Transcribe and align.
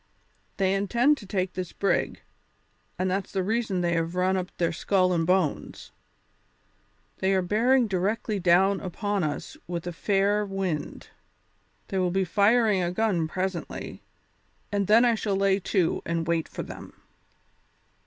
They 0.57 0.73
intend 0.73 1.19
to 1.19 1.27
take 1.27 1.53
this 1.53 1.73
brig, 1.73 2.21
and 2.97 3.07
that's 3.07 3.31
the 3.31 3.43
reason 3.43 3.81
they 3.81 3.93
have 3.93 4.15
run 4.15 4.35
up 4.35 4.49
their 4.57 4.71
skull 4.73 5.13
and 5.13 5.27
bones. 5.27 5.91
They 7.19 7.33
are 7.35 7.43
bearing 7.43 7.85
directly 7.85 8.39
down 8.39 8.79
upon 8.79 9.23
us 9.23 9.57
with 9.67 9.85
a 9.85 9.93
fair 9.93 10.43
wind; 10.43 11.09
they 11.89 11.99
will 11.99 12.09
be 12.09 12.25
firing 12.25 12.81
a 12.81 12.89
gun 12.91 13.27
presently, 13.27 14.01
and 14.71 14.87
then 14.87 15.05
I 15.05 15.13
shall 15.13 15.35
lay 15.35 15.59
to 15.59 16.01
and 16.03 16.25
wait 16.25 16.47
for 16.47 16.63
them." 16.63 16.99